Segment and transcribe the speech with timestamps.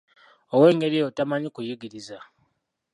[0.53, 2.17] Ow'engeri eyo tamanyi kuyigiriza.